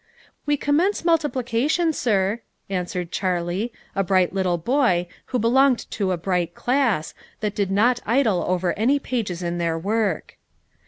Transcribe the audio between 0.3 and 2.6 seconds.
"We commence multiplication, sir,"